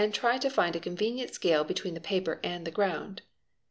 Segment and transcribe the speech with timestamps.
[0.03, 3.21] Na ~ to find a convenient scale between the paper and the ground.